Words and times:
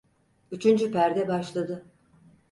Üçüncü 0.51 0.91
perde 0.91 1.27
başladı. 1.27 1.85